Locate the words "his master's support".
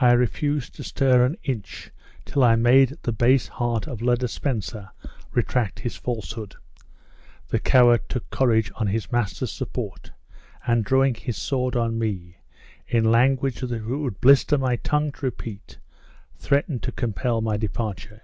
8.88-10.10